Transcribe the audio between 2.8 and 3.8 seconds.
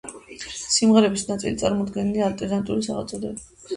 სახელწოდებებით.